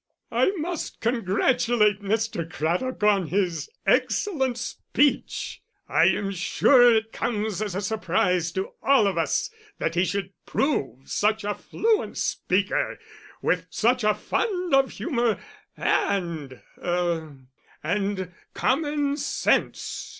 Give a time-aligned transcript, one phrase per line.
[0.31, 2.49] "I must congratulate Mr.
[2.51, 5.61] Craddock on his excellent speech.
[5.87, 10.33] I am sure it comes as a surprise to all of us that he should
[10.47, 12.97] prove such a fluent speaker,
[13.43, 15.37] with such a fund of humour
[15.77, 17.37] and er
[17.83, 20.09] and common sense.